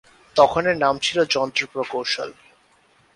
[0.35, 2.29] তখন এর নাম ছিল যন্ত্র প্রকৌশল।